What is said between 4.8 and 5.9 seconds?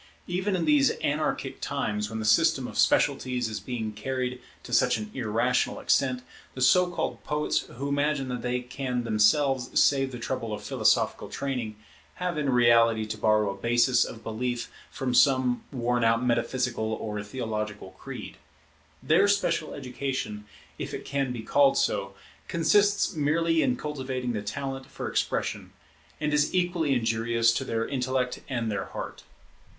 an irrational